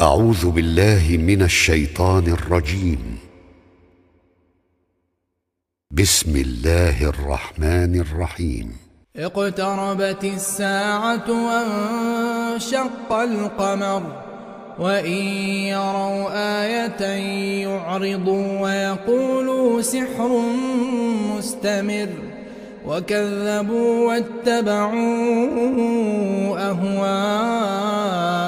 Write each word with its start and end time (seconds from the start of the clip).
أعوذ 0.00 0.50
بالله 0.50 1.16
من 1.16 1.42
الشيطان 1.42 2.26
الرجيم. 2.26 3.18
بسم 5.90 6.36
الله 6.36 7.04
الرحمن 7.04 8.00
الرحيم. 8.00 8.76
اقتربت 9.16 10.24
الساعة 10.24 11.30
وانشق 11.30 13.12
القمر 13.12 14.22
وإن 14.78 15.22
يروا 15.74 16.30
آية 16.62 17.02
يعرضوا 17.66 18.60
ويقولوا 18.60 19.82
سحر 19.82 20.42
مستمر. 21.36 22.08
وكذبوا 22.86 24.08
واتبعوا 24.08 24.94
أهواءهم. 26.70 28.47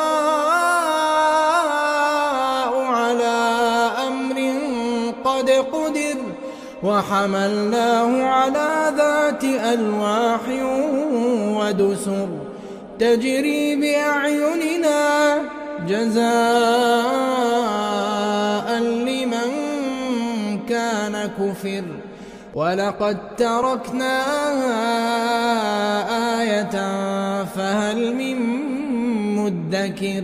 قد 5.41 5.49
قدر 5.49 6.17
وحملناه 6.83 8.23
على 8.23 8.93
ذات 8.97 9.43
ألواح 9.43 10.39
ودسر 11.57 12.29
تجري 12.99 13.75
بأعيننا 13.75 15.37
جزاء 15.87 16.29
لمن 18.79 19.49
كان 20.69 21.29
كفر. 21.39 21.83
ولقد 22.55 23.17
تركناها 23.37 24.81
آية 26.41 26.75
فهل 27.43 28.15
من 28.15 28.37
مدكر؟ 29.35 30.23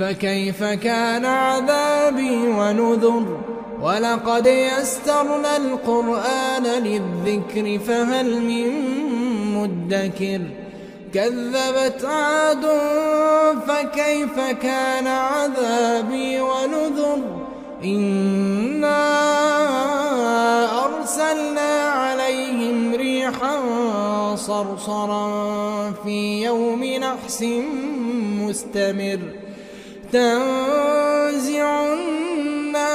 فكيف 0.00 0.64
كان 0.64 1.24
عذابي 1.24 2.36
ونذر؟ 2.36 3.53
ولقد 3.84 4.46
يسرنا 4.46 5.56
القرآن 5.56 6.62
للذكر 6.62 7.78
فهل 7.86 8.40
من 8.40 8.68
مدكر؟ 9.54 10.40
كذبت 11.14 12.04
عاد 12.04 12.66
فكيف 13.68 14.40
كان 14.62 15.06
عذابي 15.06 16.40
ونذر؟ 16.40 17.18
إنا 17.84 19.04
أرسلنا 20.84 21.82
عليهم 21.82 22.94
ريحا 22.94 23.56
صرصرا 24.36 25.92
في 26.04 26.42
يوم 26.42 26.84
نحس 26.84 27.42
مستمر. 28.40 29.18
تنزع 30.12 31.93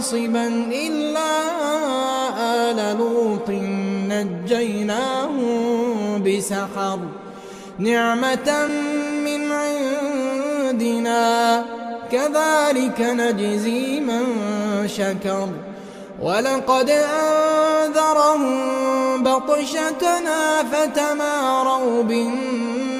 حاصبا 0.00 0.46
إلا 0.72 1.30
آل 2.40 2.98
لوط 2.98 3.48
نجيناهم 4.12 5.52
بسحر. 6.22 6.98
نعمة 7.78 8.68
من 9.24 9.52
عندنا 9.52 11.24
كذلك 12.12 13.00
نجزي 13.00 14.00
من 14.00 14.24
شكر. 14.88 15.48
ولقد 16.22 16.90
أنذرهم 16.90 18.42
بطشتنا 19.22 20.62
فتماروا 20.72 22.02
بالنذر 22.02 22.99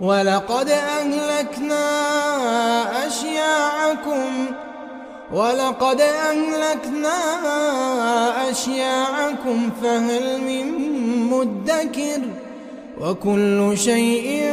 ولقد 0.00 0.68
أهلكنا 0.68 1.86
أشياعكم. 3.06 4.46
ولقد 5.32 6.00
أهلكنا 6.00 7.18
أشياعكم 8.50 9.70
فهل 9.82 10.40
من 10.40 10.66
مدكر؟ 11.30 12.22
وكل 13.00 13.72
شيء 13.78 14.52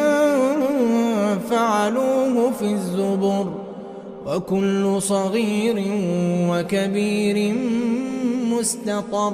فعلوه 1.49 2.51
في 2.59 2.65
الزبر. 2.65 3.53
وكل 4.25 5.01
صغير 5.01 5.83
وكبير 6.49 7.55
مستطر. 8.49 9.33